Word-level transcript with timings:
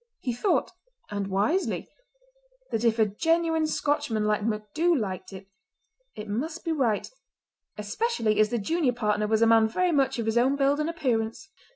He 0.19 0.33
thought, 0.33 0.71
and 1.11 1.27
wisely, 1.27 1.87
that 2.71 2.83
if 2.83 2.97
a 2.97 3.05
genuine 3.05 3.67
Scotchman 3.67 4.25
like 4.25 4.41
MacDhu 4.41 4.99
liked 4.99 5.31
it, 5.31 5.45
it 6.15 6.27
must 6.27 6.65
be 6.65 6.71
right—especially 6.71 8.39
as 8.39 8.49
the 8.49 8.57
junior 8.57 8.93
partner 8.93 9.27
was 9.27 9.43
a 9.43 9.45
man 9.45 9.67
very 9.67 9.91
much 9.91 10.17
of 10.17 10.25
his 10.25 10.39
own 10.39 10.55
build 10.55 10.79
and 10.79 10.89
appearance. 10.89 11.49